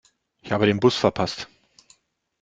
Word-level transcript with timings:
Ich 0.41 0.51
habe 0.51 0.65
den 0.65 0.79
Bus 0.79 0.95
verpasst. 0.97 1.47